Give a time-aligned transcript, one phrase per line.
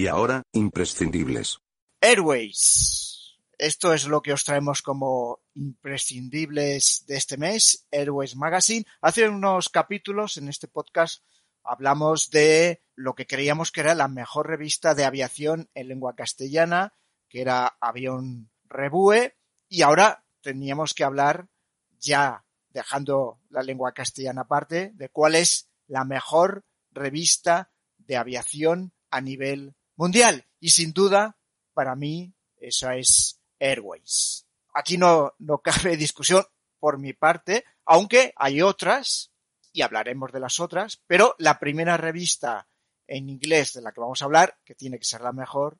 [0.00, 1.58] Y ahora, imprescindibles.
[2.00, 3.36] Airways.
[3.58, 8.86] Esto es lo que os traemos como imprescindibles de este mes, Airways Magazine.
[9.02, 11.22] Hace unos capítulos en este podcast
[11.62, 16.94] hablamos de lo que creíamos que era la mejor revista de aviación en lengua castellana,
[17.28, 19.36] que era Avión Rebue,
[19.68, 21.50] y ahora teníamos que hablar
[21.98, 29.20] ya dejando la lengua castellana aparte de cuál es la mejor revista de aviación a
[29.20, 30.46] nivel mundial.
[30.58, 31.36] Y sin duda,
[31.74, 34.46] para mí, esa es Airways.
[34.72, 36.42] Aquí no, no cabe discusión
[36.78, 39.30] por mi parte, aunque hay otras,
[39.72, 42.66] y hablaremos de las otras, pero la primera revista
[43.06, 45.78] en inglés de la que vamos a hablar, que tiene que ser la mejor,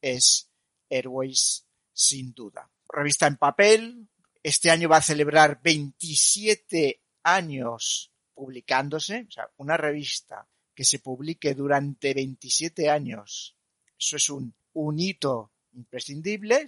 [0.00, 0.50] es
[0.90, 2.68] Airways sin duda.
[2.88, 4.08] Revista en papel,
[4.42, 11.54] este año va a celebrar 27 años publicándose, o sea, una revista que se publique
[11.54, 13.56] durante 27 años,
[13.98, 16.64] eso es un, un hito imprescindible.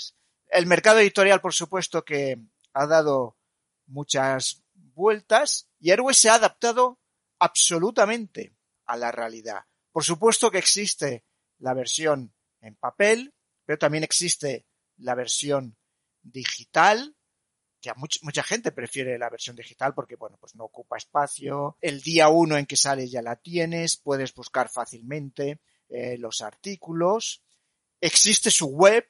[0.48, 2.38] El mercado editorial, por supuesto, que
[2.72, 3.36] ha dado
[3.86, 6.98] muchas vueltas y Airways se ha adaptado
[7.38, 8.54] absolutamente
[8.86, 9.64] a la realidad.
[9.92, 11.24] Por supuesto que existe
[11.58, 14.66] la versión en papel, pero también existe
[14.96, 15.76] la versión
[16.22, 17.16] digital,
[17.94, 21.76] mucha gente prefiere la versión digital porque, bueno, pues no ocupa espacio.
[21.80, 27.42] El día uno en que sale ya la tienes, puedes buscar fácilmente eh, los artículos.
[28.00, 29.06] Existe su web,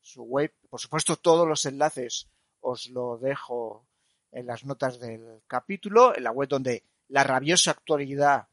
[0.00, 2.28] su web, por supuesto todos los enlaces
[2.62, 3.86] os lo dejo
[4.30, 8.48] en las notas del capítulo, en la web donde la rabiosa actualidad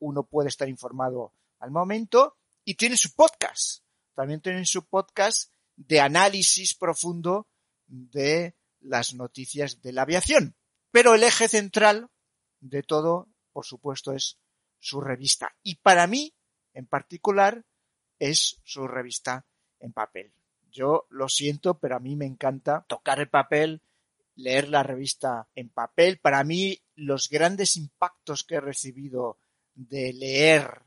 [0.00, 3.82] uno puede estar informado al momento y tiene su podcast.
[4.14, 7.48] También tienen su podcast de análisis profundo
[7.86, 10.56] de las noticias de la aviación.
[10.90, 12.10] Pero el eje central
[12.60, 14.38] de todo, por supuesto, es
[14.78, 15.54] su revista.
[15.62, 16.34] Y para mí,
[16.74, 17.64] en particular,
[18.18, 19.46] es su revista
[19.80, 20.32] en papel.
[20.70, 23.82] Yo lo siento, pero a mí me encanta tocar el papel,
[24.36, 26.18] leer la revista en papel.
[26.18, 29.38] Para mí, los grandes impactos que he recibido
[29.74, 30.82] de leer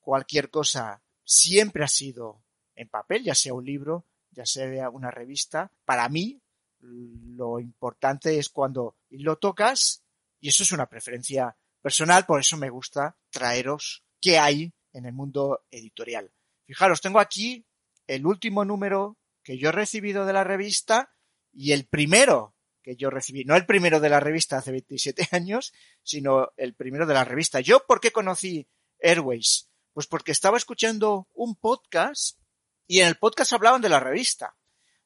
[0.00, 2.42] cualquier cosa siempre ha sido
[2.74, 5.70] en papel, ya sea un libro, ya sea una revista.
[5.84, 6.40] Para mí,
[6.80, 10.04] lo importante es cuando lo tocas,
[10.40, 15.12] y eso es una preferencia personal, por eso me gusta traeros qué hay en el
[15.12, 16.30] mundo editorial.
[16.66, 17.66] Fijaros, tengo aquí
[18.06, 21.12] el último número que yo he recibido de la revista
[21.52, 25.72] y el primero que yo recibí, no el primero de la revista hace 27 años,
[26.02, 27.60] sino el primero de la revista.
[27.60, 28.66] ¿Yo por qué conocí
[29.00, 29.68] Airways?
[29.92, 32.38] Pues porque estaba escuchando un podcast
[32.86, 34.56] y en el podcast hablaban de la revista.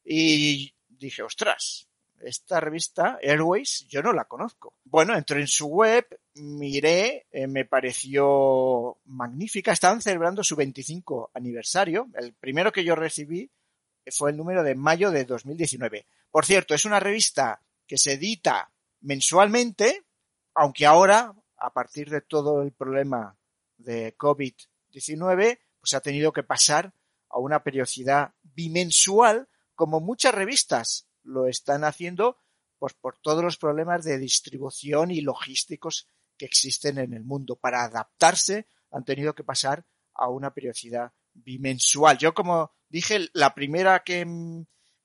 [0.04, 0.73] Y
[1.04, 1.88] dije, ostras,
[2.20, 4.75] esta revista, Airways, yo no la conozco.
[4.84, 9.72] Bueno, entré en su web, miré, eh, me pareció magnífica.
[9.72, 12.09] Estaban celebrando su 25 aniversario.
[12.14, 13.50] El primero que yo recibí
[14.10, 16.06] fue el número de mayo de 2019.
[16.31, 18.70] Por cierto, es una revista que se edita
[19.00, 20.04] mensualmente,
[20.54, 23.37] aunque ahora, a partir de todo el problema
[23.76, 26.93] de COVID-19, pues ha tenido que pasar
[27.28, 32.38] a una periodicidad bimensual, como muchas revistas lo están haciendo,
[32.78, 37.56] pues por todos los problemas de distribución y logísticos que existen en el mundo.
[37.56, 42.18] Para adaptarse han tenido que pasar a una periodicidad bimensual.
[42.18, 44.26] Yo, como dije, la primera que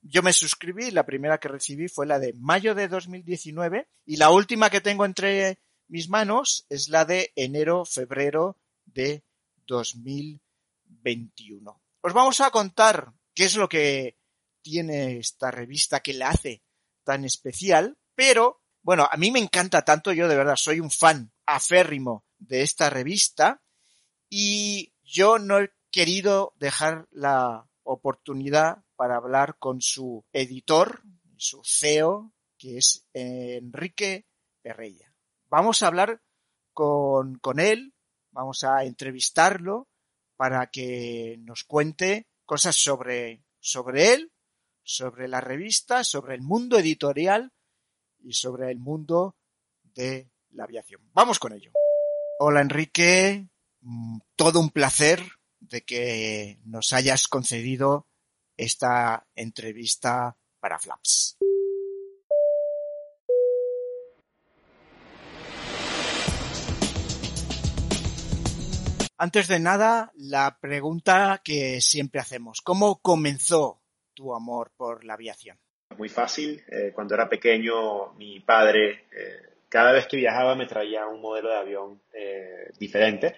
[0.02, 4.32] yo me suscribí, la primera que recibí fue la de mayo de 2019 y la
[4.32, 9.24] última que tengo entre mis manos es la de enero-febrero de
[9.68, 11.82] 2021.
[12.02, 14.19] Os vamos a contar qué es lo que
[14.70, 16.62] tiene esta revista que la hace
[17.04, 21.34] tan especial, pero bueno, a mí me encanta tanto, yo de verdad soy un fan
[21.48, 23.64] aférrimo de esta revista
[24.30, 31.02] y yo no he querido dejar la oportunidad para hablar con su editor,
[31.36, 34.28] su CEO, que es Enrique
[34.62, 35.12] Perrella.
[35.48, 36.22] Vamos a hablar
[36.74, 37.96] con, con él,
[38.30, 39.88] vamos a entrevistarlo
[40.36, 44.32] para que nos cuente cosas sobre, sobre él,
[44.90, 47.54] sobre la revista, sobre el mundo editorial
[48.24, 49.36] y sobre el mundo
[49.84, 51.02] de la aviación.
[51.14, 51.72] Vamos con ello.
[52.40, 53.48] Hola Enrique,
[53.82, 55.24] mm, todo un placer
[55.60, 58.08] de que nos hayas concedido
[58.58, 61.38] esta entrevista para Flaps.
[69.20, 72.62] Antes de nada, la pregunta que siempre hacemos.
[72.62, 73.79] ¿Cómo comenzó
[74.20, 75.58] tu amor por la aviación?
[75.98, 76.62] Muy fácil.
[76.68, 81.50] Eh, cuando era pequeño, mi padre, eh, cada vez que viajaba, me traía un modelo
[81.50, 83.38] de avión eh, diferente,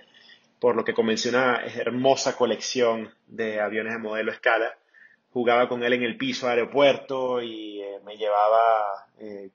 [0.59, 4.75] por lo que comencé una hermosa colección de aviones de modelo escala.
[5.31, 9.05] Jugaba con él en el piso del aeropuerto y me llevaba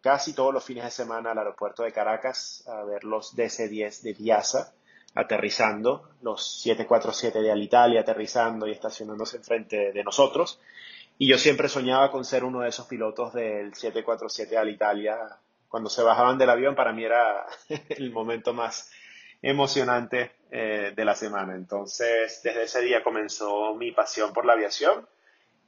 [0.01, 4.15] casi todos los fines de semana al aeropuerto de Caracas a ver los DC-10 de
[4.15, 4.73] Viasa
[5.15, 10.61] aterrizando, los 747 de Alitalia aterrizando y estacionándose enfrente de nosotros.
[11.19, 15.19] Y yo siempre soñaba con ser uno de esos pilotos del 747 de Alitalia.
[15.69, 17.47] Cuando se bajaban del avión, para mí era
[17.89, 18.91] el momento más
[19.43, 21.55] emocionante eh, de la semana.
[21.55, 25.07] Entonces, desde ese día comenzó mi pasión por la aviación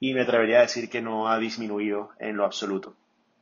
[0.01, 2.97] y me atrevería a decir que no ha disminuido en lo absoluto.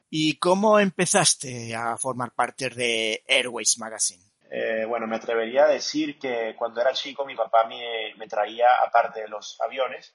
[0.08, 4.22] ¿Y cómo empezaste a formar parte de Airways Magazine?
[4.50, 9.22] Eh, bueno, me atrevería a decir que cuando era chico mi papá me, traía, aparte
[9.22, 10.14] de los aviones,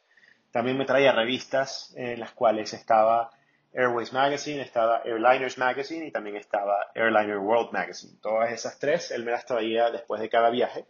[0.51, 3.31] también me traía revistas en las cuales estaba
[3.73, 8.13] Airways Magazine, estaba Airliners Magazine y también estaba Airliner World Magazine.
[8.21, 10.85] Todas esas tres él me las traía después de cada viaje.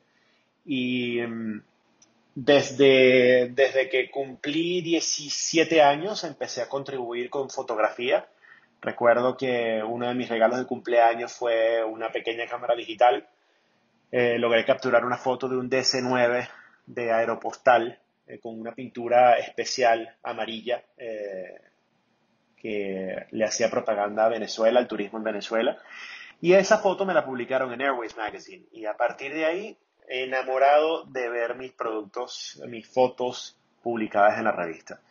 [0.66, 1.62] Y mm,
[2.36, 8.26] desde, desde que cumplí 17 años empecé a contribuir con fotografía
[8.82, 13.28] Recuerdo que uno de mis regalos de cumpleaños fue una pequeña cámara digital.
[14.12, 16.50] Eh, logré capturar una foto de un DC-9
[16.88, 18.00] de Aeropostal
[18.32, 21.60] eh, con una pintura especial amarilla eh,
[22.56, 25.78] que le hacía propaganda a Venezuela, al turismo en Venezuela.
[26.40, 28.66] Y esa foto me la publicaron en Airways Magazine.
[28.72, 34.54] Y a partir de ahí, enamorado de ver mis productos, mis fotos publicadas en la
[34.54, 35.02] revista.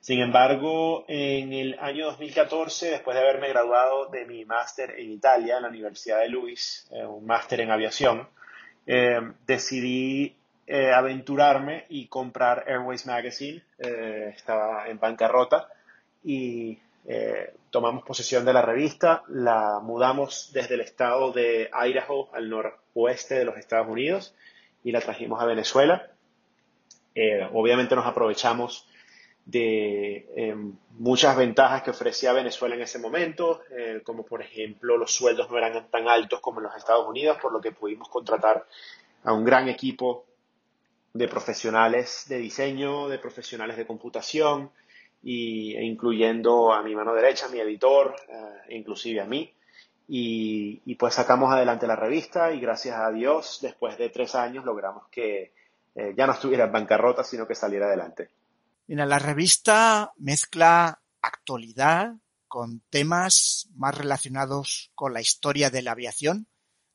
[0.00, 5.56] Sin embargo, en el año 2014, después de haberme graduado de mi máster en Italia,
[5.56, 8.28] en la Universidad de Luis, eh, un máster en aviación,
[9.46, 10.35] decidí
[10.66, 13.62] eh, aventurarme y comprar Airways Magazine.
[13.78, 15.68] estaba en bancarrota
[16.24, 16.78] y
[17.70, 23.44] tomamos posesión de la revista, la mudamos desde el estado de Idaho al noroeste de
[23.44, 24.34] los Estados Unidos
[24.82, 26.10] y la trajimos a Venezuela.
[27.52, 28.88] obviamente nos aprovechamos
[29.46, 35.14] de em, muchas ventajas que ofrecía Venezuela en ese momento, eh, como por ejemplo los
[35.14, 38.66] sueldos no eran tan altos como en los Estados Unidos, por lo que pudimos contratar
[39.22, 40.24] a un gran equipo
[41.16, 44.70] de profesionales de diseño, de profesionales de computación,
[45.22, 49.52] y, e incluyendo a mi mano derecha, a mi editor, eh, inclusive a mí.
[50.08, 54.64] Y, y, pues sacamos adelante la revista y gracias a Dios, después de tres años,
[54.64, 55.52] logramos que
[55.96, 58.30] eh, ya no estuviera en bancarrota, sino que saliera adelante.
[58.86, 62.14] Mira, la revista mezcla actualidad
[62.46, 66.46] con temas más relacionados con la historia de la aviación.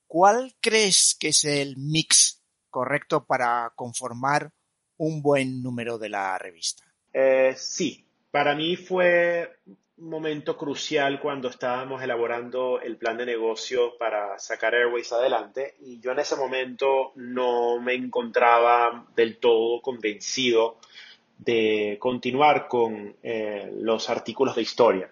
[0.08, 2.41] ¿Cuál crees que es el mix
[2.72, 4.52] correcto para conformar
[4.98, 6.84] un buen número de la revista?
[7.14, 9.60] Eh, sí, para mí fue
[9.98, 16.00] un momento crucial cuando estábamos elaborando el plan de negocio para sacar Airways adelante y
[16.00, 20.78] yo en ese momento no me encontraba del todo convencido
[21.38, 25.10] de continuar con eh, los artículos de historia.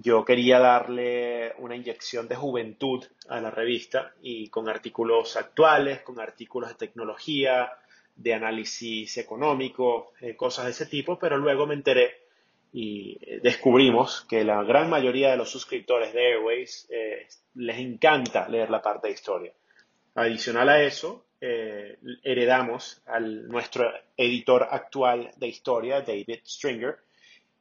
[0.00, 6.20] Yo quería darle una inyección de juventud a la revista y con artículos actuales, con
[6.20, 7.72] artículos de tecnología,
[8.14, 12.26] de análisis económico, eh, cosas de ese tipo, pero luego me enteré
[12.72, 16.88] y eh, descubrimos que la gran mayoría de los suscriptores de Airways
[17.54, 19.52] les encanta leer la parte de historia.
[20.14, 26.96] Adicional a eso, eh, heredamos a nuestro editor actual de historia, David Stringer,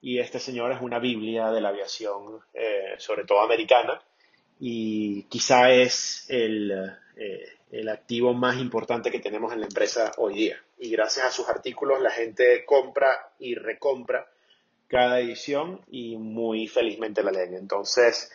[0.02, 4.02] y este señor es una Biblia de la aviación, eh, sobre todo americana,
[4.60, 6.72] y quizá es el,
[7.16, 10.58] eh, el activo más importante que tenemos en la empresa hoy día.
[10.80, 14.28] Y gracias a sus artículos la gente compra y recompra
[14.88, 17.56] cada edición y muy felizmente la leen.
[17.56, 18.32] Entonces,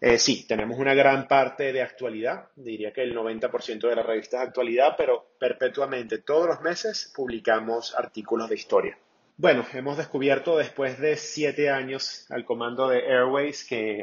[0.00, 4.38] eh, sí, tenemos una gran parte de actualidad, diría que el 90% de la revista
[4.42, 8.98] es actualidad, pero perpetuamente todos los meses publicamos artículos de historia.
[9.42, 14.02] Bueno, hemos descubierto después de siete años al comando de Airways que, eh,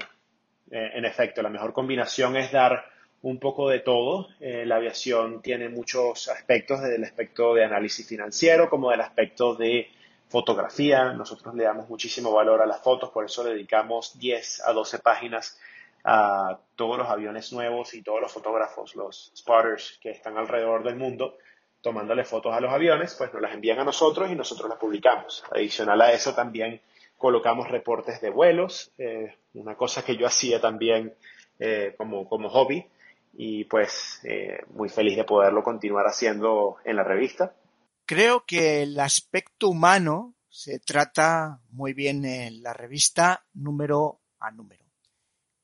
[0.70, 2.84] en efecto, la mejor combinación es dar
[3.22, 4.28] un poco de todo.
[4.42, 9.56] Eh, la aviación tiene muchos aspectos, desde el aspecto de análisis financiero como del aspecto
[9.56, 9.88] de
[10.28, 11.14] fotografía.
[11.14, 15.58] Nosotros le damos muchísimo valor a las fotos, por eso dedicamos 10 a 12 páginas
[16.04, 20.98] a todos los aviones nuevos y todos los fotógrafos, los spotters que están alrededor del
[20.98, 21.38] mundo
[21.82, 25.44] tomándole fotos a los aviones, pues nos las envían a nosotros y nosotros las publicamos.
[25.52, 26.82] Adicional a eso también
[27.18, 31.14] colocamos reportes de vuelos, eh, una cosa que yo hacía también
[31.60, 32.86] eh, como, como hobby
[33.34, 37.54] y pues eh, muy feliz de poderlo continuar haciendo en la revista.
[38.06, 44.84] Creo que el aspecto humano se trata muy bien en la revista número a número.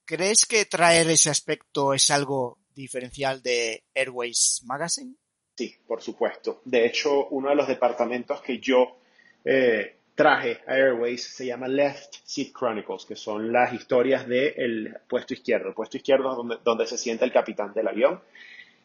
[0.06, 5.16] ¿Crees que traer ese aspecto es algo diferencial de Airways Magazine?
[5.56, 6.62] Sí, por supuesto.
[6.66, 8.98] De hecho, uno de los departamentos que yo
[9.46, 15.34] eh, traje a Airways se llama Left Seat Chronicles, que son las historias del puesto
[15.34, 15.70] izquierdo.
[15.70, 18.20] El puesto izquierdo es donde, se sienta el capitán del avión.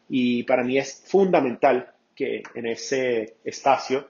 [0.09, 4.09] Y para mí es fundamental que en ese espacio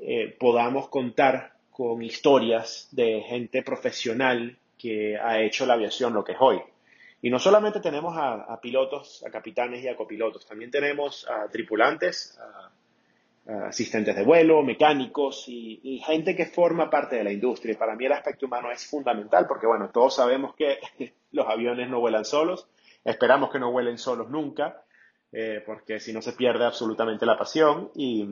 [0.00, 6.32] eh, podamos contar con historias de gente profesional que ha hecho la aviación lo que
[6.32, 6.60] es hoy.
[7.20, 12.38] Y no solamente tenemos a, pilotos, a capitanes y a copilotos, también tenemos a tripulantes,
[12.38, 12.70] a,
[13.66, 17.72] asistentes de vuelo, mecánicos y, gente que forma parte de la industria.
[17.72, 20.78] Y para mí el aspecto humano es fundamental porque, bueno, todos sabemos que
[21.32, 22.68] los aviones no vuelan solos,
[23.04, 24.84] esperamos que no vuelen solos nunca,
[25.32, 27.90] eh, porque si no se pierde absolutamente la pasión.
[27.96, 28.28] Y,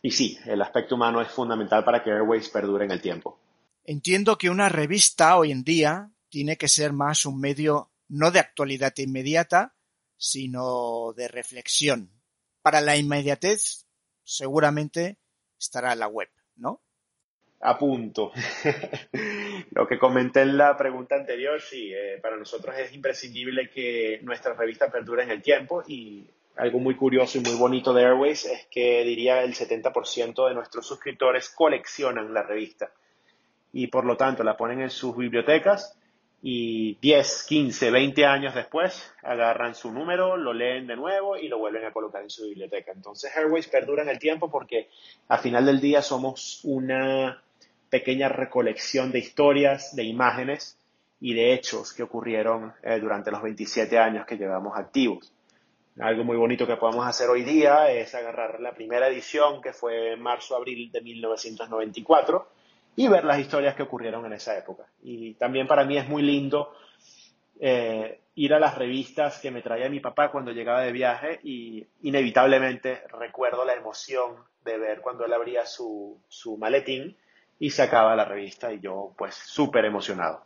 [0.00, 3.38] y sí, el aspecto humano es fundamental para que Airways perdure en el tiempo.
[3.84, 8.40] Entiendo que una revista hoy en día tiene que ser más un medio no de
[8.40, 9.74] actualidad inmediata,
[10.16, 12.10] sino de reflexión.
[12.60, 13.86] Para la inmediatez,
[14.24, 15.18] seguramente
[15.58, 16.82] estará la web, ¿no?
[17.60, 18.32] A punto.
[19.70, 24.54] Lo que comenté en la pregunta anterior, sí, eh, para nosotros es imprescindible que nuestra
[24.54, 26.26] revista perdure en el tiempo y
[26.56, 30.86] algo muy curioso y muy bonito de Airways es que diría el 70% de nuestros
[30.86, 32.90] suscriptores coleccionan la revista
[33.72, 35.96] y por lo tanto la ponen en sus bibliotecas
[36.42, 41.58] y 10, 15, 20 años después agarran su número, lo leen de nuevo y lo
[41.58, 42.92] vuelven a colocar en su biblioteca.
[42.92, 44.88] Entonces Airways perdura en el tiempo porque
[45.28, 47.42] al final del día somos una
[47.90, 50.78] pequeña recolección de historias, de imágenes
[51.20, 55.32] y de hechos que ocurrieron eh, durante los 27 años que llevamos activos.
[55.98, 60.14] Algo muy bonito que podemos hacer hoy día es agarrar la primera edición que fue
[60.14, 62.48] en marzo-abril de 1994
[62.96, 64.84] y ver las historias que ocurrieron en esa época.
[65.02, 66.72] Y también para mí es muy lindo
[67.58, 71.86] eh, ir a las revistas que me traía mi papá cuando llegaba de viaje y
[72.02, 77.16] inevitablemente recuerdo la emoción de ver cuando él abría su, su maletín
[77.58, 80.44] y sacaba la revista y yo pues súper emocionado.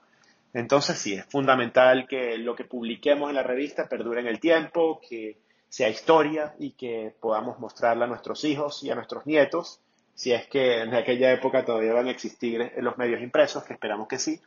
[0.53, 5.01] Entonces sí, es fundamental que lo que publiquemos en la revista perdure en el tiempo,
[5.09, 9.81] que sea historia y que podamos mostrarla a nuestros hijos y a nuestros nietos
[10.15, 14.09] si es que en aquella época todavía van a existir los medios impresos, que esperamos
[14.09, 14.41] que sí.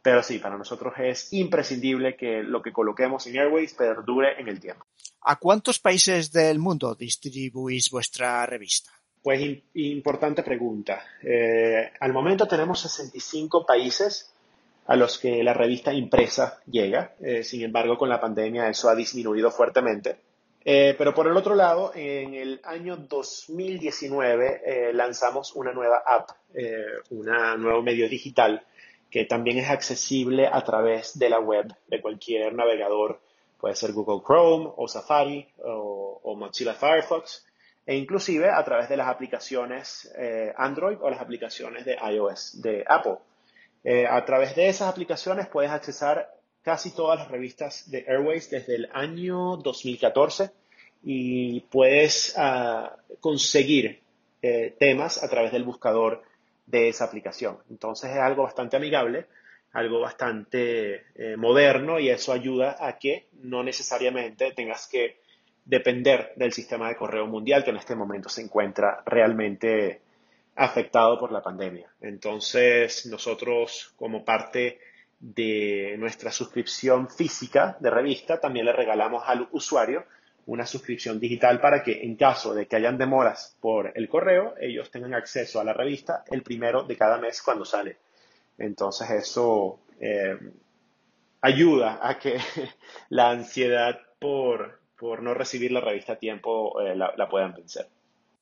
[0.00, 4.60] Pero sí, para nosotros es imprescindible que lo que coloquemos en Airways perdure en el
[4.60, 4.84] tiempo.
[5.22, 8.92] ¿A cuántos países del mundo distribuís vuestra revista?
[9.22, 11.02] Pues importante pregunta.
[11.22, 14.32] Eh, al momento tenemos 65 países
[14.86, 17.14] a los que la revista impresa llega.
[17.20, 20.16] Eh, sin embargo, con la pandemia eso ha disminuido fuertemente.
[20.70, 26.28] Eh, pero por el otro lado, en el año 2019 eh, lanzamos una nueva app,
[26.52, 28.62] eh, un nuevo medio digital
[29.10, 33.18] que también es accesible a través de la web de cualquier navegador,
[33.58, 37.46] puede ser Google Chrome o Safari o, Mozilla Firefox,
[37.86, 40.12] e inclusive a través de las aplicaciones
[40.58, 43.16] Android o las aplicaciones de iOS de Apple.
[44.06, 48.90] a través de esas aplicaciones puedes accesar casi todas las revistas de Airways desde el
[48.92, 50.57] año 2014
[51.02, 54.00] y puedes ah, conseguir
[54.42, 56.22] eh, temas a través del buscador
[56.66, 57.58] de esa aplicación.
[57.70, 59.26] Entonces es algo bastante amigable,
[59.72, 65.20] algo bastante eh, moderno y eso ayuda a que no necesariamente tengas que
[65.64, 70.00] depender del sistema de correo mundial que en este momento se encuentra realmente
[70.56, 71.88] afectado por la pandemia.
[72.00, 74.80] Entonces nosotros como parte
[75.20, 80.04] de nuestra suscripción física de revista, también le regalamos al usuario
[80.48, 84.90] una suscripción digital para que en caso de que hayan demoras por el correo, ellos
[84.90, 87.98] tengan acceso a la revista el primero de cada mes cuando sale.
[88.56, 90.38] Entonces eso eh,
[91.42, 92.38] ayuda a que
[93.10, 97.86] la ansiedad por, por, no recibir la revista a tiempo eh, la, la puedan vencer.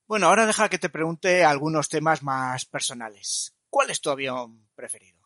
[0.07, 3.53] Bueno, ahora deja que te pregunte algunos temas más personales.
[3.69, 5.17] ¿Cuál es tu avión preferido?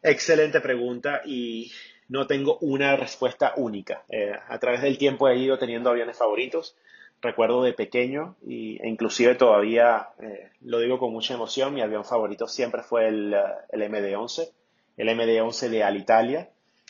[0.00, 1.72] Excelente pregunta y
[2.08, 4.02] no tengo una respuesta única.
[4.08, 6.76] Eh, a través del tiempo he ido teniendo aviones favoritos.
[7.20, 11.74] Recuerdo de pequeño y, e inclusive todavía eh, lo digo con mucha emoción.
[11.74, 13.34] Mi avión favorito siempre fue el,
[13.70, 14.48] el MD-11,
[14.96, 16.48] el MD-11 de Alitalia.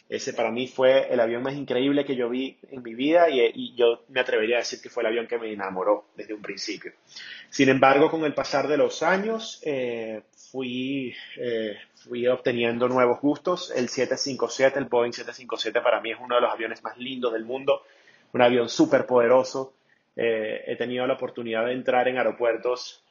[0.08, 3.74] Ese para mí fue el avión más increíble que yo vi en mi vida y,
[3.74, 6.92] yo me atrevería a decir que fue el avión que me enamoró desde un principio.
[7.50, 13.70] Sin embargo, con el pasar de los años, eh, fui, eh, fui obteniendo nuevos gustos.
[13.70, 17.44] El 757, el Boeing 757 para mí es uno de los aviones más lindos del
[17.44, 17.82] mundo,
[18.32, 19.74] un avión súper poderoso.
[20.16, 23.04] Eh, he tenido la oportunidad de entrar en aeropuertos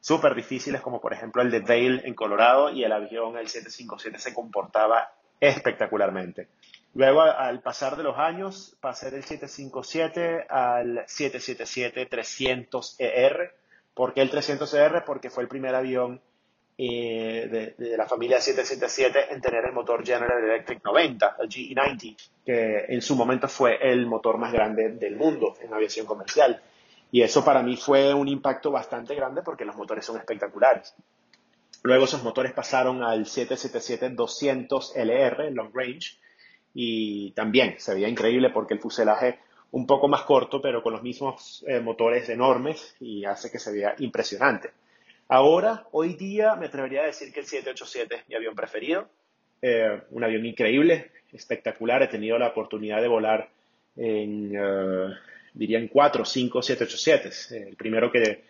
[0.00, 4.18] súper difíciles como por ejemplo el de Vail en Colorado y el avión, el 757,
[4.18, 6.48] se comportaba espectacularmente.
[6.94, 13.52] Luego, al pasar de los años, pasé del 757 al 777-300ER.
[14.00, 15.04] ¿Por qué el 300ER?
[15.04, 16.22] Porque fue el primer avión
[16.78, 22.86] eh, de, la familia 777 en tener el motor General Electric 90, el GE90, que
[22.88, 26.62] en su momento fue el motor más grande del mundo en aviación comercial.
[27.12, 30.94] Y eso para mí fue un impacto bastante grande porque los motores son espectaculares.
[31.82, 36.16] Luego esos motores pasaron al 777-200LR, long range,
[36.72, 39.40] y también se veía increíble porque el fuselaje
[39.72, 43.72] un poco más corto, pero con los mismos eh, motores enormes y hace que se
[43.72, 44.70] vea impresionante.
[45.28, 49.08] Ahora, hoy día, me atrevería a decir que el 787 es mi avión preferido.
[49.62, 52.02] Eh, un avión increíble, espectacular.
[52.02, 53.48] He tenido la oportunidad de volar
[53.96, 55.14] en, uh,
[55.54, 57.68] diría, en 4, 5, 787.
[57.68, 58.42] El primero que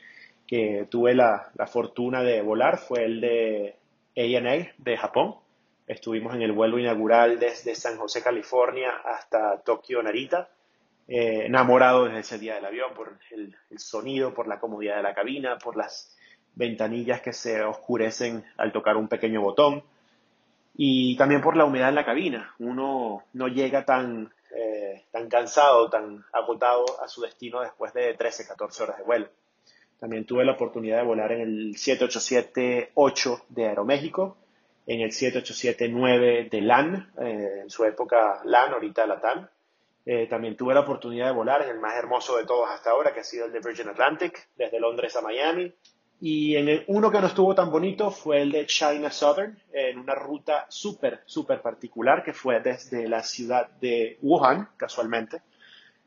[0.51, 3.77] que tuve la, fortuna de volar fue el de
[4.17, 5.37] ANA de Japón.
[5.87, 10.51] Estuvimos en el vuelo inaugural desde San José, California, hasta Tokio, Narita.
[11.13, 15.13] Eh, enamorado desde ese día del avión por el, sonido, por la comodidad de la
[15.13, 16.17] cabina, por las
[16.55, 19.83] ventanillas que se oscurecen al tocar un pequeño botón
[20.77, 22.55] y también por la humedad en la cabina.
[22.61, 28.47] Uno no llega tan, eh, tan cansado, tan agotado a su destino después de 13,
[28.47, 29.29] 14 horas de vuelo.
[29.99, 34.37] También tuve la oportunidad de volar en el 787-8 de Aeroméxico,
[34.87, 39.49] en el 787-9 de LAN, eh, en su época LAN, ahorita LATAM.
[40.07, 43.13] Eh, también tuve la oportunidad de volar en el más hermoso de todos hasta ahora,
[43.13, 45.73] que ha sido el de Virgin Atlantic, desde Londres a Miami.
[46.21, 49.99] Y en el, uno que no estuvo tan bonito fue el de China Southern, en
[49.99, 55.43] una ruta súper, súper particular, que fue desde la ciudad de Wuhan, casualmente,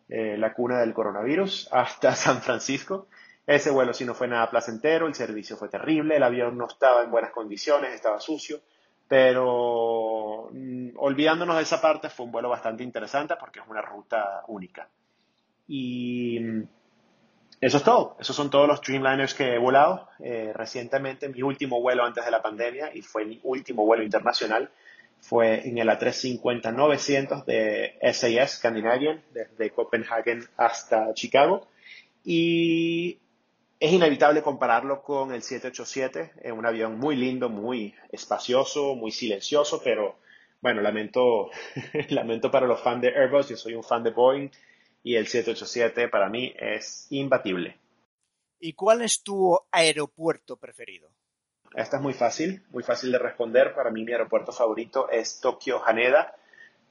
[0.09, 3.07] eh, la cuna del coronavirus, hasta San Francisco.
[3.45, 7.03] Ese vuelo sí no fue nada placentero, el servicio fue terrible, el avión no estaba
[7.03, 8.61] en buenas condiciones, estaba sucio,
[9.07, 14.43] pero mm, olvidándonos de esa parte fue un vuelo bastante interesante porque es una ruta
[14.47, 14.89] única.
[15.67, 16.63] Y mm,
[17.61, 20.09] eso es todo, esos son todos los Dreamliners que he volado.
[20.19, 24.69] Eh, recientemente mi último vuelo antes de la pandemia y fue mi último vuelo internacional
[25.23, 31.65] fue en el A350-900 de SAS Scandinavian, desde Copenhagen hasta Chicago.
[32.25, 33.19] Y
[33.79, 39.81] es inevitable compararlo con el 787, es un avión muy lindo, muy espacioso, muy silencioso,
[39.81, 40.17] pero
[40.63, 41.51] bueno, lamento,
[42.09, 44.49] lamento para los fans de Airbus, yo soy un fan de Boeing
[45.03, 47.77] y el 787 para mí es imbatible.
[48.61, 51.09] ¿Y cuál es tu aeropuerto preferido?
[51.75, 53.75] Esta es muy fácil, muy fácil de responder.
[53.75, 56.33] Para mí mi aeropuerto favorito es Tokio Haneda.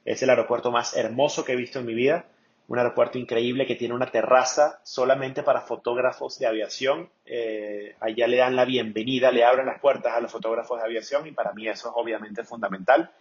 [0.05, 2.27] Es el aeropuerto más hermoso que he visto en mi vida
[2.67, 7.09] un aeropuerto increíble que tiene una terraza solamente para fotógrafos de aviación.
[7.25, 11.27] Eh, allá le dan la bienvenida, le abren las puertas a los fotógrafos de aviación
[11.27, 13.11] y para mí eso es obviamente fundamental.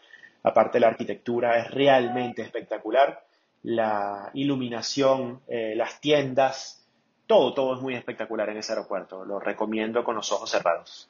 [0.43, 3.25] Aparte la arquitectura es realmente espectacular,
[3.63, 6.85] la iluminación, eh, las tiendas,
[7.27, 9.25] todo, todo es muy espectacular en ese aeropuerto.
[9.25, 11.09] Lo recomiendo con los ojos cerrados.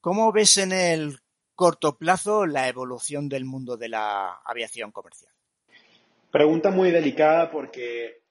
[0.00, 1.18] ¿Cómo ves en el
[1.54, 5.32] corto plazo la evolución del mundo de la aviación comercial?
[6.30, 8.22] Pregunta muy delicada porque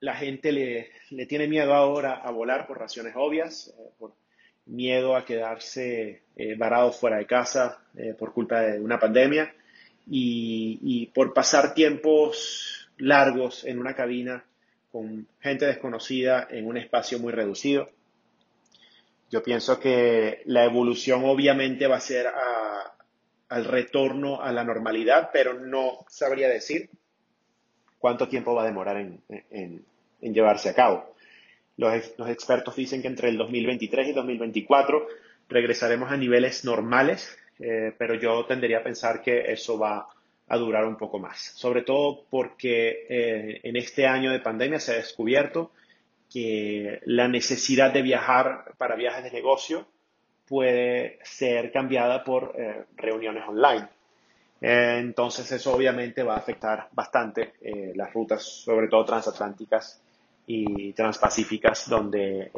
[0.00, 4.14] la gente le, tiene miedo ahora a volar por razones obvias, eh, por
[4.66, 9.52] miedo a quedarse eh, varados fuera de casa eh, por culpa de una pandemia
[10.12, 14.44] y, por pasar tiempos largos en una cabina
[14.90, 17.88] con gente desconocida en un espacio muy reducido.
[19.30, 22.26] Yo pienso que la evolución obviamente va a ser
[23.48, 26.90] al retorno a la normalidad, pero no sabría decir
[28.00, 29.84] cuánto tiempo va a demorar en,
[30.20, 31.14] llevarse a cabo.
[31.76, 31.94] Los,
[32.28, 35.06] expertos dicen que entre el 2023 y 2024
[35.48, 40.08] regresaremos a niveles normales, eh, pero yo tendería a pensar que eso va
[40.50, 44.92] a durar un poco más, sobre todo porque eh, en este año de pandemia se
[44.92, 45.70] ha descubierto
[46.28, 49.86] que la necesidad de viajar para viajes de negocio
[50.48, 53.88] puede ser cambiada por eh, reuniones online.
[54.60, 60.02] Entonces eso obviamente va a afectar bastante eh, las rutas, sobre todo transatlánticas
[60.48, 62.50] y transpacíficas, donde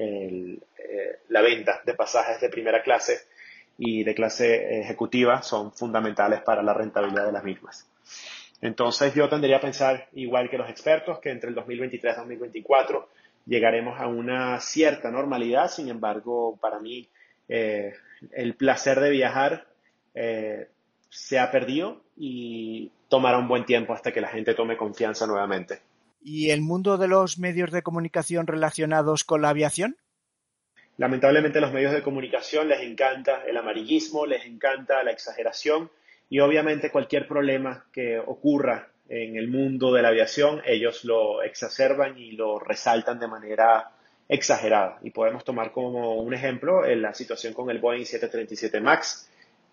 [1.28, 3.26] la venta de pasajes de primera clase
[3.78, 7.88] y de clase ejecutiva son fundamentales para la rentabilidad de las mismas.
[8.60, 13.08] Entonces yo tendría a pensar, igual que los expertos, que entre el 2023 y 2024
[13.46, 15.68] llegaremos a una cierta normalidad.
[15.68, 17.08] Sin embargo, para mí
[17.48, 17.92] eh,
[18.30, 19.66] el placer de viajar
[20.14, 20.68] eh,
[21.10, 25.80] se ha perdido y tomará un buen tiempo hasta que la gente tome confianza nuevamente.
[26.22, 29.96] ¿Y el mundo de los medios de comunicación relacionados con la aviación?
[30.98, 35.90] Lamentablemente a los medios de comunicación les encanta el amarillismo, les encanta la exageración
[36.28, 42.16] y obviamente cualquier problema que ocurra en el mundo de la aviación, ellos lo exacerban
[42.16, 43.90] y lo resaltan de manera
[44.28, 44.98] exagerada.
[45.02, 49.30] Y podemos tomar como un ejemplo la situación con el Boeing 737 MAX.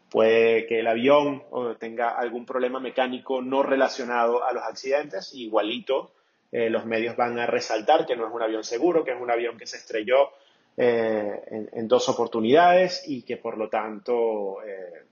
[0.10, 1.44] Puede que el avión
[1.80, 6.12] tenga algún problema mecánico no relacionado a los accidentes, igualito
[6.52, 9.30] eh, los medios van a resaltar que no es un avión seguro, que es un
[9.30, 10.32] avión que se estrelló
[10.82, 15.04] eh, en, dos oportunidades y que por lo tanto eh,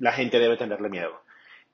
[0.00, 1.22] la gente debe tenerle miedo.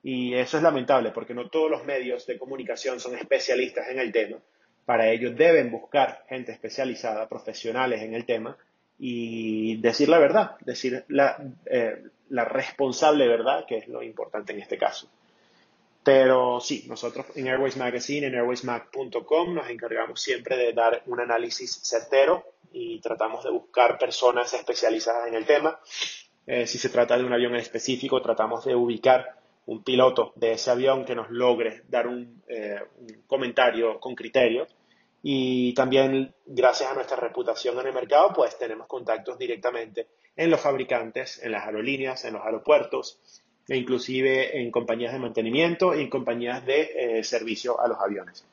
[0.03, 4.11] Y eso es lamentable porque no todos los medios de comunicación son especialistas en el
[4.11, 4.37] tema.
[4.85, 8.55] Para ello deben buscar gente especializada, profesionales en el tema
[8.99, 14.59] y decir la verdad, decir la, eh, la responsable verdad, que es lo importante en
[14.59, 15.09] este caso.
[16.03, 21.79] Pero sí, nosotros en Airways Magazine, en airwaysmag.com, nos encargamos siempre de dar un análisis
[21.83, 25.79] certero y tratamos de buscar personas especializadas en el tema
[26.51, 29.35] eh, si se trata de un avión en específico, tratamos de ubicar
[29.67, 34.65] un piloto de ese avión que nos logre dar un, eh, un, comentario con criterio.
[35.21, 40.59] Y también, gracias a nuestra reputación en el mercado, pues tenemos contactos directamente en los
[40.59, 43.19] fabricantes, en las aerolíneas, en los aeropuertos,
[43.69, 48.43] e inclusive en compañías de mantenimiento y en compañías de eh, servicio a los aviones.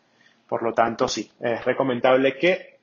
[0.47, 2.77] Por lo tanto, sí, es recomendable que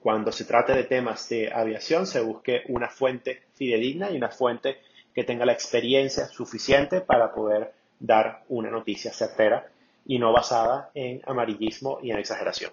[0.00, 4.78] cuando se trate de temas de aviación se busque una fuente fidedigna y una fuente
[5.14, 9.70] que tenga la experiencia suficiente para poder dar una noticia certera
[10.04, 12.72] y no basada en amarillismo y en exageración.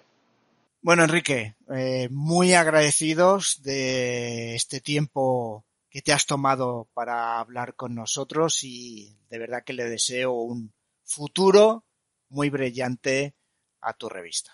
[0.82, 7.94] Bueno, Enrique, eh, muy agradecidos de este tiempo que te has tomado para hablar con
[7.94, 10.72] nosotros y de verdad que le deseo un
[11.04, 11.84] futuro
[12.28, 13.34] muy brillante
[13.80, 14.52] a tu revista.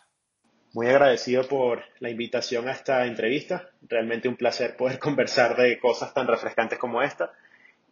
[0.73, 3.71] Muy agradecido por la invitación a esta entrevista.
[3.83, 7.33] Realmente un placer poder conversar de cosas tan refrescantes como esta.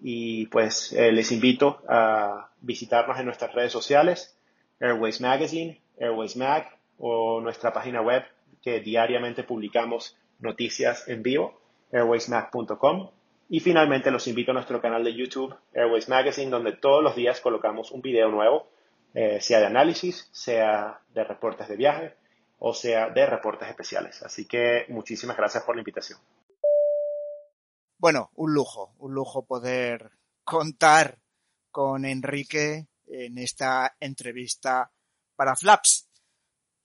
[0.01, 4.37] Y pues eh, les invito a visitarnos en nuestras redes sociales,
[4.81, 8.25] Airways Magazine, Airways Mag o nuestra página web
[8.63, 11.61] que diariamente publicamos noticias en vivo,
[11.93, 13.11] airwaysmag.com.
[13.49, 17.41] Y finalmente los invito a nuestro canal de YouTube, Airways Magazine, donde todos los días
[17.41, 18.69] colocamos un video nuevo,
[19.13, 22.15] eh, sea de análisis, sea de reportes de viaje
[22.67, 24.23] o sea de reportes especiales.
[24.23, 26.19] Así que muchísimas gracias por la invitación.
[27.99, 30.13] Bueno, un lujo, un lujo poder
[30.45, 31.19] contar
[31.71, 34.91] con Enrique en esta entrevista
[35.37, 36.09] para Flaps.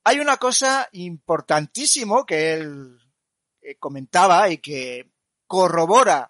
[0.04, 2.98] Hay una cosa importantísimo que él
[3.62, 5.10] eh, comentaba y que
[5.48, 6.30] corrobora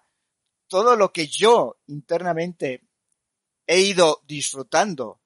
[0.70, 2.86] todo lo que yo internamente
[3.66, 5.20] he ido disfrutando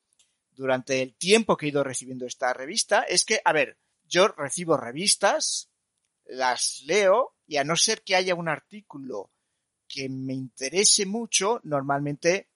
[0.53, 4.79] durante el tiempo que he ido recibiendo esta revista, es que, a ver, yo recibo
[4.79, 5.71] revistas,
[6.25, 9.31] las leo y a no ser que haya un artículo
[9.87, 12.49] que me interese mucho, normalmente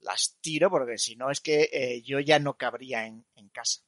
[0.00, 3.80] las tiro porque si no es que eh, yo ya no cabría en, en casa.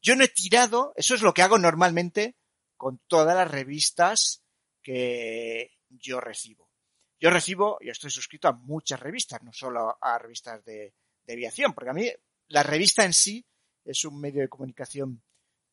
[0.00, 2.36] Yo no he tirado, eso es lo que hago normalmente
[2.78, 4.42] con todas las revistas
[4.82, 6.67] que yo recibo.
[7.20, 10.94] Yo recibo, y estoy suscrito a muchas revistas, no solo a revistas de,
[11.28, 12.10] aviación, porque a mí
[12.46, 13.44] la revista en sí
[13.84, 15.22] es un medio de comunicación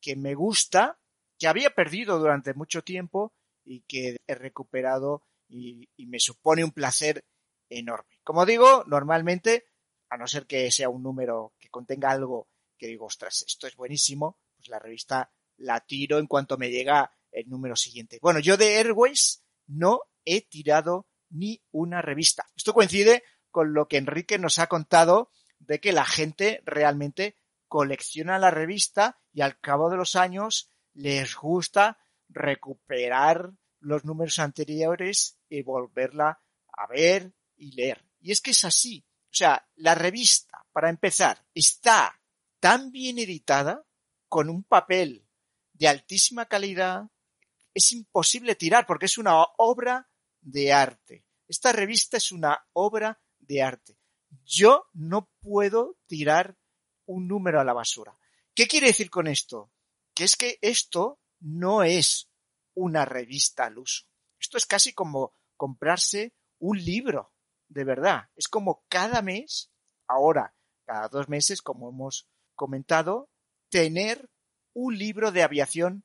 [0.00, 0.98] que me gusta,
[1.38, 3.32] que había perdido durante mucho tiempo
[3.64, 7.24] y que he recuperado y, me supone un placer
[7.70, 8.18] enorme.
[8.22, 9.66] Como digo, normalmente,
[10.10, 13.76] a no ser que sea un número que contenga algo que digo, ostras, esto es
[13.76, 18.18] buenísimo, pues la revista la tiro en cuanto me llega el número siguiente.
[18.20, 22.46] Bueno, yo de Airways no he tirado ni una revista.
[22.56, 27.36] Esto coincide con lo que Enrique nos ha contado de que la gente realmente
[27.68, 35.38] colecciona la revista y al cabo de los años les gusta recuperar los números anteriores
[35.48, 36.40] y volverla
[36.72, 38.04] a ver y leer.
[38.20, 39.04] Y es que es así.
[39.24, 42.20] O sea, la revista, para empezar, está
[42.60, 43.84] tan bien editada,
[44.28, 45.26] con un papel
[45.72, 47.04] de altísima calidad,
[47.74, 50.08] es imposible tirar porque es una obra
[50.46, 51.24] de arte.
[51.48, 53.98] Esta revista es una obra de arte.
[54.44, 56.56] Yo no puedo tirar
[57.06, 58.16] un número a la basura.
[58.54, 59.72] ¿Qué quiere decir con esto?
[60.14, 62.30] Que es que esto no es
[62.74, 64.06] una revista al uso.
[64.38, 67.32] Esto es casi como comprarse un libro.
[67.68, 68.28] de verdad.
[68.36, 69.72] Es como cada mes,
[70.06, 70.54] ahora,
[70.84, 73.28] cada dos meses, como hemos comentado,
[73.68, 74.30] tener
[74.72, 76.04] un libro de aviación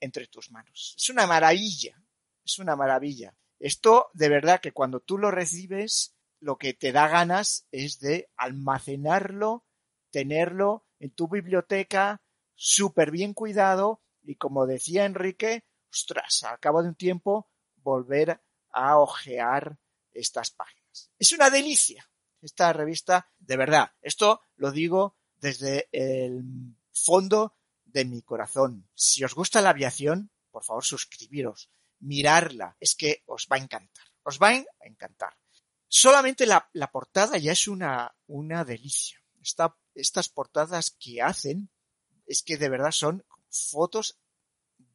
[0.00, 0.94] entre tus manos.
[0.96, 2.02] Es una maravilla,
[2.44, 3.36] es una maravilla.
[3.58, 8.30] Esto, de verdad, que cuando tú lo recibes, lo que te da ganas es de
[8.36, 9.64] almacenarlo,
[10.10, 12.22] tenerlo en tu biblioteca,
[12.54, 18.40] súper bien cuidado, y como decía Enrique, ostras, al cabo de un tiempo, volver
[18.70, 19.78] a ojear
[20.12, 21.10] estas páginas.
[21.18, 22.08] Es una delicia
[22.42, 23.92] esta revista, de verdad.
[24.00, 26.42] Esto lo digo desde el
[26.92, 28.88] fondo de mi corazón.
[28.94, 34.04] Si os gusta la aviación, por favor suscribiros, mirarla, es que os va a encantar,
[34.22, 35.36] os va a encantar.
[35.88, 39.18] Solamente la, portada ya es una, una delicia.
[39.94, 41.70] estas portadas que hacen
[42.26, 44.18] es que de verdad son fotos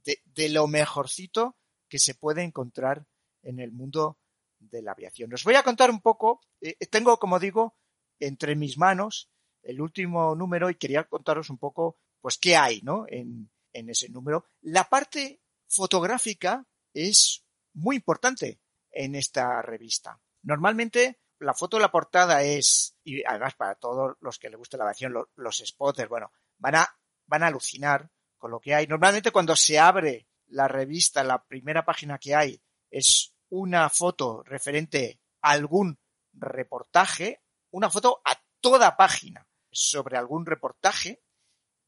[0.03, 1.55] de, de lo mejorcito
[1.87, 3.05] que se puede encontrar
[3.43, 4.19] en el mundo
[4.59, 5.33] de la aviación.
[5.33, 7.75] Os voy a contar un poco, eh, tengo, como digo,
[8.19, 9.29] entre mis manos
[9.63, 13.05] el último número y quería contaros un poco, pues, qué hay, ¿no?
[13.07, 14.45] En, en ese número.
[14.61, 18.59] La parte fotográfica es muy importante
[18.91, 20.19] en esta revista.
[20.43, 24.77] Normalmente la foto de la portada es, y además para todos los que les guste
[24.77, 28.87] la aviación, los, los spotters, bueno, van a, van a alucinar con lo que hay.
[28.87, 35.19] Normalmente cuando se abre la revista, la primera página que hay es una foto referente
[35.41, 35.99] a algún
[36.33, 41.23] reportaje, una foto a toda página sobre algún reportaje.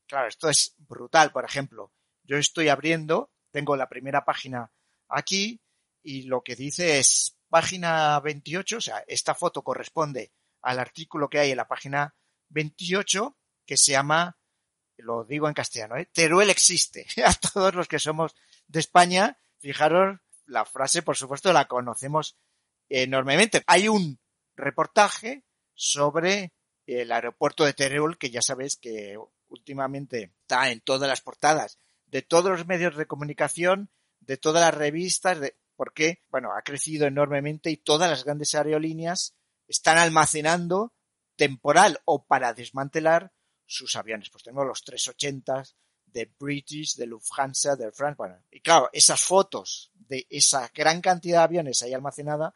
[0.07, 1.31] Claro, esto es brutal.
[1.31, 1.91] Por ejemplo,
[2.23, 4.71] yo estoy abriendo, tengo la primera página
[5.13, 5.61] aquí
[6.01, 11.39] y lo que dice es página 28, o sea, esta foto corresponde al artículo que
[11.39, 12.15] hay en la página
[12.49, 14.37] 28 que se llama,
[14.97, 16.09] lo digo en castellano, ¿eh?
[16.11, 17.05] Teruel existe.
[17.25, 18.35] A todos los que somos
[18.67, 22.37] de España, fijaros, la frase por supuesto la conocemos
[22.89, 23.63] enormemente.
[23.67, 24.19] Hay un
[24.55, 26.53] reportaje sobre
[26.85, 32.21] el aeropuerto de Teruel que ya sabéis que últimamente está en todas las portadas de
[32.21, 33.89] todos los medios de comunicación,
[34.25, 39.35] de todas las revistas, de, porque, bueno, ha crecido enormemente y todas las grandes aerolíneas
[39.67, 40.93] están almacenando
[41.35, 43.33] temporal o para desmantelar
[43.65, 44.29] sus aviones.
[44.29, 45.63] Pues tenemos los 380
[46.05, 48.15] de British, de Lufthansa, de France.
[48.17, 52.53] Bueno, y claro, esas fotos de esa gran cantidad de aviones ahí almacenada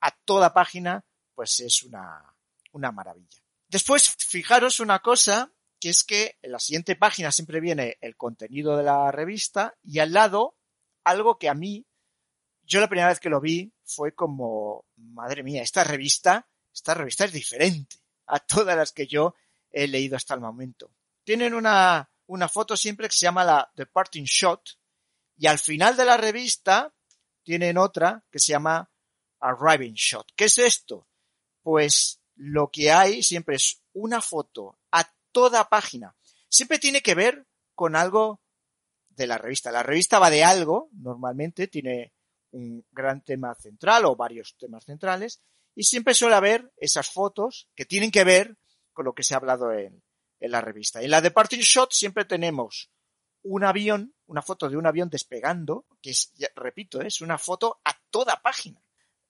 [0.00, 2.34] a toda página, pues es una,
[2.72, 3.42] una maravilla.
[3.68, 8.76] Después, fijaros una cosa, que es que en la siguiente página siempre viene el contenido
[8.76, 10.56] de la revista y al lado
[11.04, 11.86] algo que a mí,
[12.62, 17.26] yo la primera vez que lo vi fue como, madre mía, esta revista, esta revista
[17.26, 19.34] es diferente a todas las que yo
[19.70, 20.90] he leído hasta el momento.
[21.24, 24.78] Tienen una, una foto siempre que se llama la Departing Shot
[25.36, 26.92] y al final de la revista
[27.42, 28.90] tienen otra que se llama
[29.40, 30.32] Arriving Shot.
[30.34, 31.06] ¿Qué es esto?
[31.62, 36.16] Pues lo que hay siempre es una foto a toda página.
[36.48, 38.40] Siempre tiene que ver con algo
[39.16, 39.72] de la revista.
[39.72, 42.12] La revista va de algo, normalmente tiene
[42.52, 45.40] un gran tema central o varios temas centrales,
[45.74, 48.56] y siempre suele haber esas fotos que tienen que ver
[48.92, 50.02] con lo que se ha hablado en,
[50.40, 51.02] en la revista.
[51.02, 52.90] En la Departing Shot siempre tenemos
[53.42, 57.98] un avión, una foto de un avión despegando, que es, repito, es una foto a
[58.10, 58.80] toda página.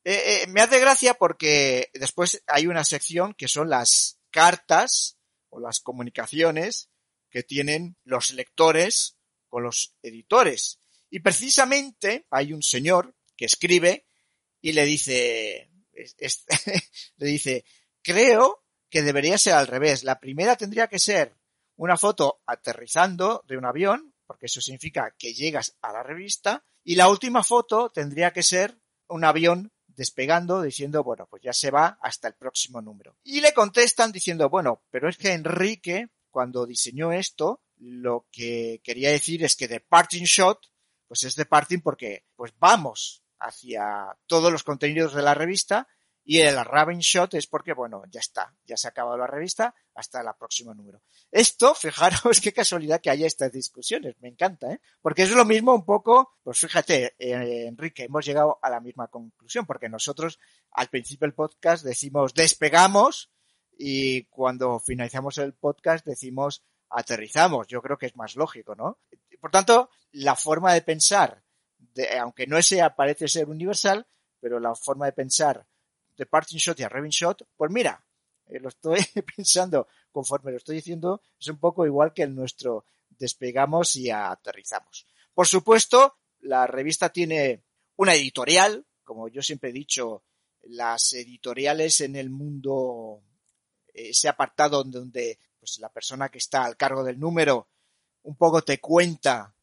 [0.04, 5.18] Eh, eh, me hace gracia porque después hay una sección que son las cartas
[5.48, 6.90] o las comunicaciones
[7.30, 9.16] que tienen los lectores
[9.54, 10.80] con los editores.
[11.10, 14.08] Y precisamente hay un señor que escribe
[14.60, 15.70] y le dice,
[17.18, 17.64] le dice,
[18.02, 20.02] creo que debería ser al revés.
[20.02, 21.36] La primera tendría que ser
[21.76, 26.96] una foto aterrizando de un avión, porque eso significa que llegas a la revista, y
[26.96, 31.96] la última foto tendría que ser un avión despegando diciendo, bueno, pues ya se va
[32.02, 33.16] hasta el próximo número.
[33.22, 39.10] Y le contestan diciendo, bueno, pero es que Enrique, cuando diseñó esto, lo que quería
[39.10, 40.58] decir es que de parting shot,
[41.06, 45.86] pues es de parting porque, pues vamos hacia todos los contenidos de la revista
[46.26, 49.74] y el Raven Shot es porque, bueno, ya está, ya se ha acabado la revista,
[49.94, 51.02] hasta el próximo número.
[51.30, 54.80] Esto, fijaros qué casualidad que haya estas discusiones, me encanta, ¿eh?
[55.02, 59.08] Porque es lo mismo un poco, pues fíjate, eh, Enrique, hemos llegado a la misma
[59.08, 63.30] conclusión, porque nosotros al principio del podcast decimos despegamos
[63.76, 67.66] y cuando finalizamos el podcast decimos aterrizamos.
[67.66, 68.98] Yo creo que es más lógico, ¿no?
[69.40, 71.42] Por tanto, la forma de pensar,
[72.18, 74.06] aunque no sea, parece ser universal,
[74.40, 75.66] pero la forma de pensar
[76.16, 78.04] de Parting Shot y a Reving Shot, pues mira,
[78.46, 79.00] eh, lo estoy
[79.36, 85.06] pensando conforme lo estoy diciendo, es un poco igual que el nuestro despegamos y aterrizamos.
[85.34, 87.64] Por supuesto, la revista tiene
[87.96, 90.22] una editorial, como yo siempre he dicho,
[90.62, 93.22] las editoriales en el mundo,
[93.92, 97.68] ese apartado donde pues, la persona que está al cargo del número
[98.24, 99.54] un poco te cuenta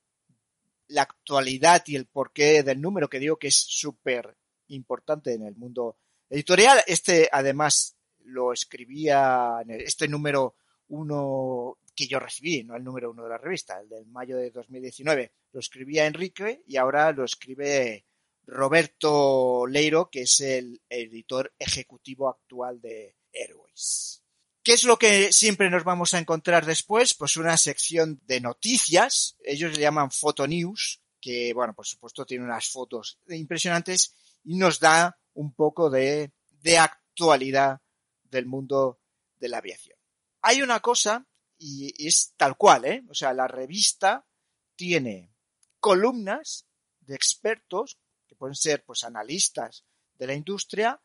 [0.88, 4.36] la actualidad y el porqué del número, que digo que es súper
[4.70, 6.80] importante en el mundo editorial.
[6.88, 10.56] Este, además, lo escribía en este número
[10.88, 14.50] uno que yo recibí, no el número uno de la revista, el del mayo de
[14.50, 15.32] 2019.
[15.52, 18.06] Lo escribía Enrique y ahora lo escribe
[18.48, 24.21] Roberto Leiro, que es el editor ejecutivo actual de Airways.
[24.64, 27.16] ¿Qué es lo que siempre nos vamos a encontrar después?
[27.16, 32.46] Pues una sección de noticias, ellos le llaman Photo News, que, bueno, por supuesto tiene
[32.46, 37.82] unas fotos impresionantes y nos da un poco de, de actualidad
[38.24, 39.00] del mundo
[39.40, 39.98] de la aviación.
[40.44, 41.26] Hay una cosa,
[41.58, 43.04] y es tal cual, ¿eh?
[43.10, 44.28] O sea, la revista
[44.76, 45.34] tiene
[45.80, 46.68] columnas
[47.00, 47.98] de expertos,
[48.28, 49.86] que pueden ser pues analistas
[50.20, 51.02] de la industria,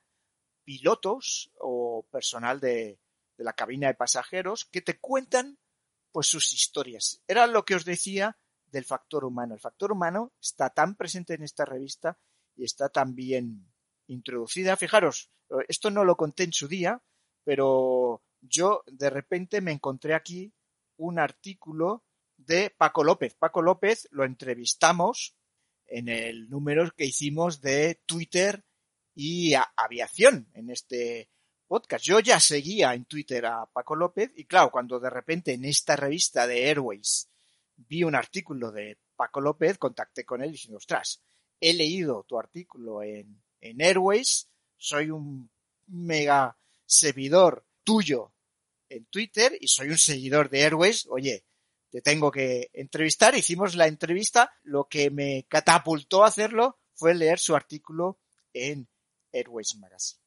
[0.62, 2.98] pilotos o personal de,
[3.36, 5.58] de la cabina de pasajeros, que te cuentan
[6.12, 7.22] pues sus historias.
[7.28, 9.54] Era lo que os decía del factor humano.
[9.54, 12.18] El factor humano está tan presente en esta revista
[12.54, 13.72] y está tan bien
[14.06, 14.76] introducida.
[14.76, 15.30] Fijaros,
[15.68, 17.02] esto no lo conté en su día,
[17.44, 20.52] pero yo de repente me encontré aquí
[20.96, 22.04] un artículo
[22.36, 23.34] de Paco López.
[23.34, 25.36] Paco López lo entrevistamos
[25.86, 28.64] en el número que hicimos de Twitter
[29.14, 31.30] y aviación en este
[31.66, 32.04] podcast.
[32.04, 35.96] Yo ya seguía en Twitter a Paco López y claro, cuando de repente en esta
[35.96, 37.28] revista de Airways
[37.76, 41.22] vi un artículo de Paco López, contacté con él diciendo, ostras,
[41.60, 45.50] he leído tu artículo en, en Airways, soy un
[45.88, 48.32] mega seguidor tuyo
[48.88, 51.44] en Twitter y soy un seguidor de Airways, oye,
[51.90, 53.34] te tengo que entrevistar.
[53.34, 58.18] Hicimos la entrevista, lo que me catapultó a hacerlo fue leer su artículo
[58.52, 58.88] en
[59.32, 60.20] Airways Magazine.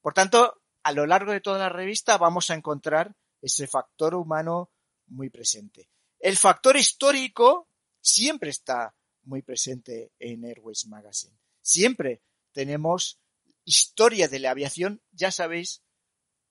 [0.00, 4.70] Por tanto, a lo largo de toda la revista vamos a encontrar ese factor humano
[5.08, 5.90] muy presente.
[6.20, 7.68] El factor histórico
[8.00, 8.94] siempre está
[9.24, 11.36] muy presente en Airways Magazine.
[11.60, 12.22] Siempre
[12.52, 13.18] tenemos
[13.64, 15.02] historia de la aviación.
[15.10, 15.82] Ya sabéis,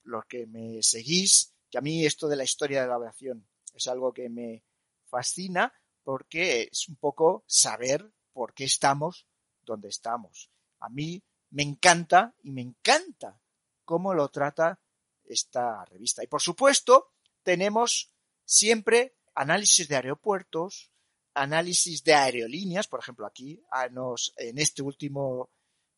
[0.03, 3.87] los que me seguís, que a mí esto de la historia de la aviación es
[3.87, 4.65] algo que me
[5.05, 9.27] fascina porque es un poco saber por qué estamos
[9.61, 10.51] donde estamos.
[10.81, 13.39] A mí me encanta y me encanta
[13.85, 14.79] cómo lo trata
[15.23, 16.23] esta revista.
[16.23, 18.11] Y por supuesto, tenemos
[18.43, 20.91] siempre análisis de aeropuertos,
[21.33, 25.49] análisis de aerolíneas, por ejemplo, aquí nos, en este último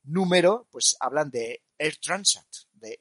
[0.04, 2.48] número, pues hablan de Air Transit.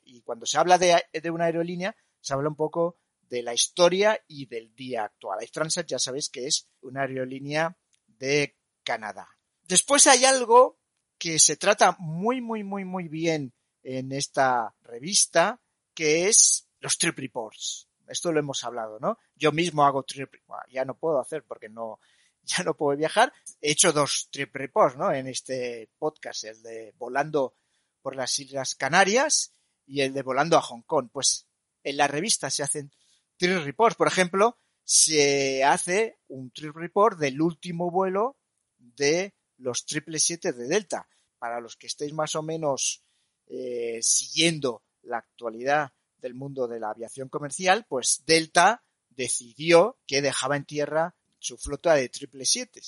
[0.04, 4.46] y cuando se habla de, una aerolínea, se habla un poco de la historia y
[4.46, 5.40] del día actual.
[5.40, 9.28] Air Transat ya sabéis que es una aerolínea de Canadá.
[9.62, 10.78] Después hay algo
[11.18, 13.54] que se trata muy, muy, muy, muy bien
[13.86, 15.60] en esta revista,
[15.94, 17.88] que es los trip reports.
[18.08, 19.18] Esto lo hemos hablado, ¿no?
[19.36, 20.34] Yo mismo hago trip,
[20.68, 22.00] ya no puedo hacer porque no,
[22.42, 23.32] ya no puedo viajar.
[23.60, 25.12] He hecho dos trip reports, ¿no?
[25.12, 27.54] En este podcast, el de volando
[28.02, 29.52] por las Islas Canarias
[29.86, 31.08] y el de volando a Hong Kong.
[31.12, 31.46] Pues
[31.84, 32.92] en la revista se hacen
[33.36, 33.96] trip reports.
[33.96, 38.36] Por ejemplo, se hace un trip report del último vuelo
[38.78, 41.08] de los 777 de Delta.
[41.38, 43.05] Para los que estéis más o menos
[43.46, 50.56] eh, siguiendo la actualidad del mundo de la aviación comercial, pues Delta decidió que dejaba
[50.56, 52.82] en tierra su flota de triple siete.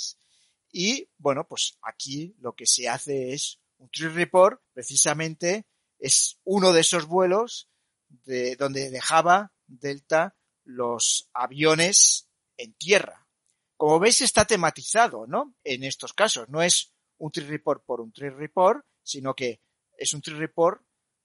[0.73, 5.67] Y bueno, pues aquí lo que se hace es un trip report, precisamente
[5.99, 7.69] es uno de esos vuelos
[8.09, 13.27] de donde dejaba Delta los aviones en tierra.
[13.77, 15.55] Como veis está tematizado, ¿no?
[15.63, 19.61] En estos casos no es un trip report por un trip report, sino que
[19.99, 20.83] es un trip report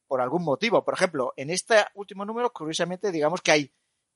[0.08, 0.84] por algún motivo.
[0.84, 3.72] Por ejemplo, en este último número, curiosamente, digamos que hay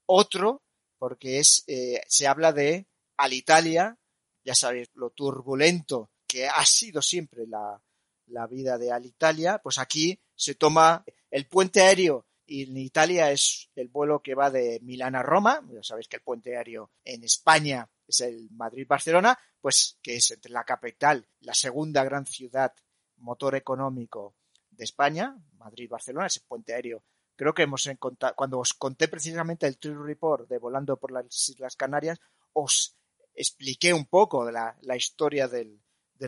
[0.06, 0.64] otro,
[0.98, 3.98] porque eh, se habla de Alitalia,
[4.44, 10.56] ya sabéis, lo turbulento que ha sido siempre la vida de Alitalia, pues aquí se
[10.56, 15.24] toma el puente aéreo y en Italia es el vuelo que va de Milán a
[15.24, 20.32] Roma, ya sabéis que el puente aéreo en España es el Madrid-Barcelona, pues que es
[20.32, 22.74] entre la capital, la segunda gran ciudad
[23.18, 24.36] motor económico
[24.78, 27.04] de España, Madrid-Barcelona, ese puente aéreo.
[27.36, 31.50] Creo que hemos encontrado, cuando os conté precisamente el Trip Report de Volando por las
[31.50, 32.20] Islas Canarias,
[32.54, 32.96] os
[33.34, 35.80] expliqué un poco de la, historia del,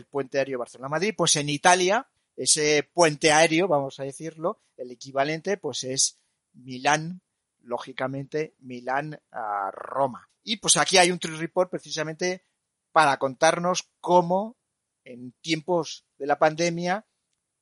[0.08, 1.14] puente aéreo Barcelona-Madrid.
[1.16, 6.20] Pues en Italia, ese puente aéreo, vamos a decirlo, el equivalente, pues es
[6.52, 7.22] Milán,
[7.62, 10.28] lógicamente, Milán a Roma.
[10.44, 12.44] Y pues aquí hay un Trip Report precisamente
[12.92, 14.56] para contarnos cómo
[15.04, 17.06] en tiempos de la pandemia,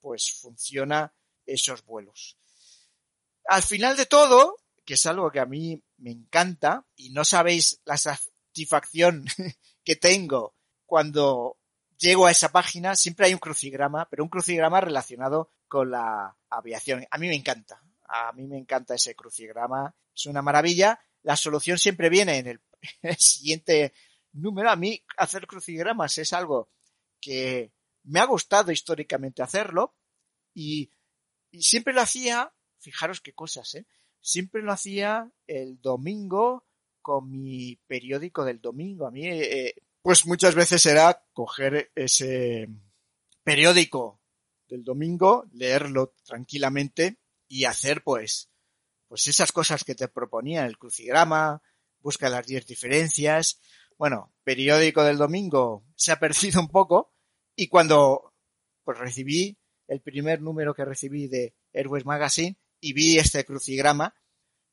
[0.00, 1.12] pues funciona
[1.46, 2.38] esos vuelos.
[3.46, 7.80] Al final de todo, que es algo que a mí me encanta, y no sabéis
[7.84, 9.24] la satisfacción
[9.84, 10.54] que tengo
[10.86, 11.58] cuando
[11.98, 17.06] llego a esa página, siempre hay un crucigrama, pero un crucigrama relacionado con la aviación.
[17.10, 20.98] A mí me encanta, a mí me encanta ese crucigrama, es una maravilla.
[21.22, 22.60] La solución siempre viene en el,
[23.18, 23.92] siguiente
[24.32, 24.70] número.
[24.70, 26.70] A mí hacer crucigramas es algo
[27.20, 27.72] que
[28.04, 29.94] me ha gustado históricamente hacerlo
[30.54, 30.90] y,
[31.52, 33.86] siempre lo hacía, fijaros qué cosas, ¿eh?
[34.20, 36.66] siempre lo hacía el domingo
[37.00, 39.06] con mi periódico del domingo.
[39.06, 42.68] A mí, eh, pues muchas veces era coger ese
[43.42, 44.20] periódico
[44.68, 48.50] del domingo, leerlo tranquilamente y hacer pues,
[49.08, 51.62] pues esas cosas que te proponía el crucigrama,
[52.00, 53.60] busca las 10 diferencias.
[53.96, 57.14] Bueno, periódico del domingo se ha perdido un poco
[57.58, 58.32] y cuando
[58.84, 64.14] pues recibí el primer número que recibí de Airways Magazine y vi este crucigrama,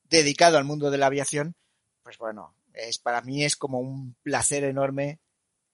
[0.04, 1.56] dedicado al mundo de la aviación,
[2.04, 5.18] pues bueno, es, para mí es como un placer enorme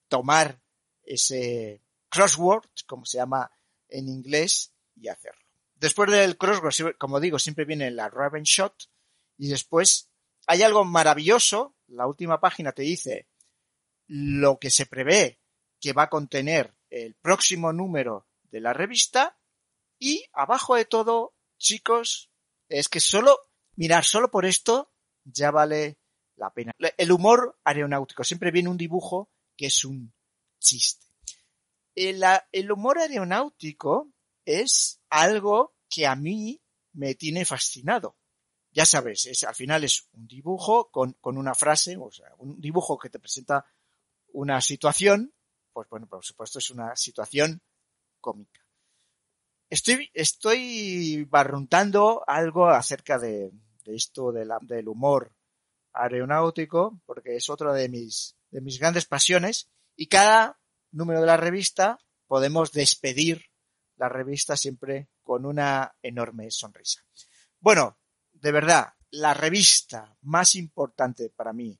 [0.07, 0.59] tomar
[1.03, 3.51] ese crossword, como se llama
[3.89, 5.45] en inglés, y hacerlo.
[5.75, 8.89] Después del crossword, como digo, siempre viene la Raven Shot
[9.37, 10.09] y después
[10.47, 11.75] hay algo maravilloso.
[11.89, 13.27] La última página te dice
[14.07, 15.37] lo que se prevé
[15.79, 19.37] que va a contener el próximo número de la revista
[19.99, 22.29] y abajo de todo, chicos,
[22.69, 23.39] es que solo
[23.75, 24.91] Mirar, solo por esto
[25.23, 25.97] ya vale
[26.35, 26.73] la pena.
[26.97, 28.23] El humor aeronáutico.
[28.23, 30.13] Siempre viene un dibujo que es un
[30.59, 31.05] chiste.
[31.95, 34.11] El, el humor aeronáutico
[34.45, 36.61] es algo que a mí
[36.93, 38.15] me tiene fascinado.
[38.71, 42.59] Ya sabes, es, al final es un dibujo con, con una frase, o sea, un
[42.59, 43.65] dibujo que te presenta
[44.33, 45.31] una situación,
[45.73, 47.61] pues bueno, por supuesto es una situación
[48.21, 48.61] cómica.
[49.69, 53.51] Estoy, estoy barruntando algo acerca de,
[53.85, 55.35] esto del humor
[55.93, 60.59] aeronáutico, porque es otra de mis, de mis grandes pasiones, y cada
[60.91, 63.45] número de la revista podemos despedir
[63.95, 67.03] la revista siempre con una enorme sonrisa.
[67.59, 67.97] Bueno,
[68.31, 71.79] de verdad, la revista más importante para mí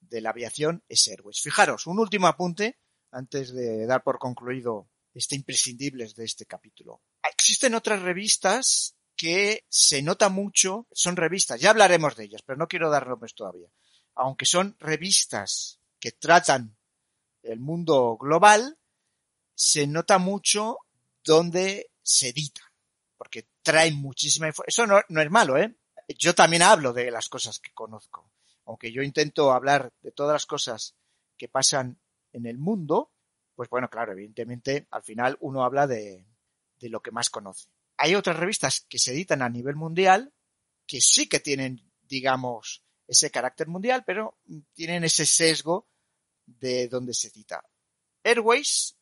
[0.00, 1.40] de la aviación es Airways.
[1.40, 2.79] Fijaros, un último apunte
[3.12, 7.02] antes de dar por concluido este imprescindibles de este capítulo.
[7.22, 12.68] Existen otras revistas que se nota mucho, son revistas, ya hablaremos de ellas, pero no
[12.68, 13.68] quiero dar nombres todavía.
[14.14, 16.76] Aunque son revistas que tratan
[17.42, 18.78] el mundo global,
[19.54, 20.78] se nota mucho
[21.22, 22.72] donde se edita,
[23.16, 24.68] porque traen muchísima información.
[24.68, 25.76] Eso no, no es malo, ¿eh?
[26.18, 28.30] Yo también hablo de las cosas que conozco,
[28.64, 30.94] aunque yo intento hablar de todas las cosas
[31.36, 32.00] que pasan
[32.32, 33.12] en el mundo,
[33.54, 36.26] pues bueno, claro, evidentemente al final uno habla de,
[36.80, 37.68] lo que más conoce
[38.02, 40.32] hay otras revistas que se editan a nivel mundial
[40.86, 44.38] que sí que tienen, digamos, ese carácter mundial, pero
[44.72, 45.86] tienen ese sesgo
[46.46, 47.62] de donde se edita.
[48.24, 48.96] Airways,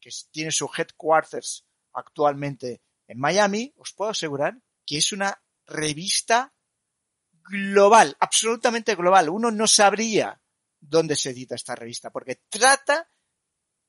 [0.00, 6.54] que tiene su headquarters actualmente en Miami, os puedo asegurar que es una revista
[7.50, 9.28] global, absolutamente global.
[9.28, 10.40] Uno no sabría
[10.88, 13.08] dónde se edita esta revista, porque trata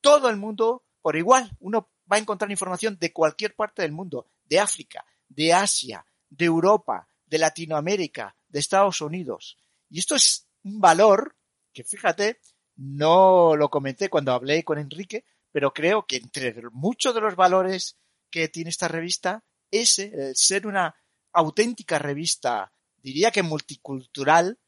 [0.00, 1.56] todo el mundo por igual.
[1.60, 6.44] Uno va a encontrar información de cualquier parte del mundo, de África, de Asia, de
[6.44, 9.58] Europa, de Latinoamérica, de Estados Unidos.
[9.88, 11.36] Y esto es un valor
[11.72, 12.40] que, fíjate,
[12.76, 17.96] no lo comenté cuando hablé con Enrique, pero creo que entre muchos de los valores
[18.30, 20.94] que tiene esta revista, ese, ser una
[21.32, 24.58] auténtica revista, diría que multicultural,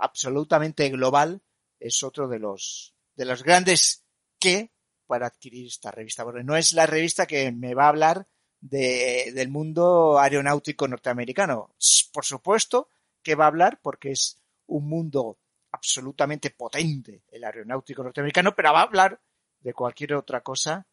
[0.00, 1.42] absolutamente global,
[1.80, 4.04] es otro de los, de los grandes
[4.38, 4.70] que
[5.06, 6.22] para adquirir esta revista.
[6.22, 8.28] Porque no es la revista que me va a hablar
[8.60, 11.74] de, del mundo aeronáutico norteamericano.
[12.12, 12.88] Por supuesto
[13.22, 15.38] que va a hablar porque es un mundo
[15.72, 19.20] absolutamente potente el aeronáutico norteamericano, pero va a hablar
[19.60, 20.86] de cualquier otra cosa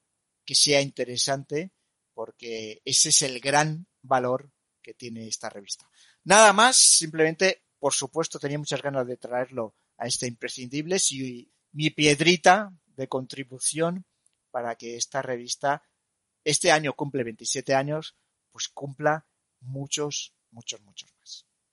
[0.46, 1.72] que sea interesante
[2.14, 5.88] porque ese es el gran valor que tiene esta revista.
[6.24, 11.90] Nada más, simplemente, por supuesto, tenía muchas ganas de traerlo a este imprescindible y mi
[11.90, 14.06] piedrita de contribución
[14.52, 15.84] para que esta revista
[16.44, 18.16] este año cumple 27 años,
[18.52, 19.28] pues cumpla
[19.60, 21.47] muchos, muchos, muchos más.